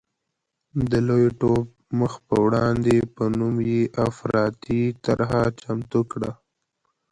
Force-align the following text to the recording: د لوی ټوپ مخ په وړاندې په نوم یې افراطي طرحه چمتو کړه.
د 0.91 0.91
لوی 1.07 1.25
ټوپ 1.39 1.65
مخ 1.99 2.13
په 2.27 2.35
وړاندې 2.45 2.95
په 3.15 3.23
نوم 3.37 3.55
یې 3.71 3.81
افراطي 4.07 4.81
طرحه 5.05 5.41
چمتو 5.61 5.99
کړه. 6.11 6.31